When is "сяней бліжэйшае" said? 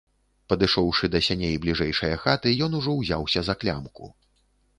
1.27-2.11